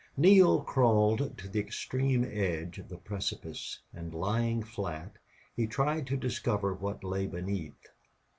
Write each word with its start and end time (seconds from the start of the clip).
Neale 0.17 0.63
crawled 0.63 1.37
to 1.37 1.47
the 1.47 1.59
extreme 1.59 2.23
edge 2.23 2.79
of 2.79 2.89
the 2.89 2.97
precipice, 2.97 3.81
and, 3.93 4.15
lying 4.15 4.63
flat, 4.63 5.17
he 5.55 5.67
tried 5.67 6.07
to 6.07 6.17
discover 6.17 6.73
what 6.73 7.03
lay 7.03 7.27
beneath. 7.27 7.87